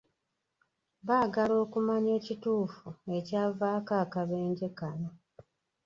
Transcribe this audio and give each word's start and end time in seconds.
Baagala 1.07 1.53
okumanya 1.63 2.11
ekituufu 2.19 2.87
ekyavaako 3.17 3.93
akabenje 4.03 4.67
kano. 4.77 5.09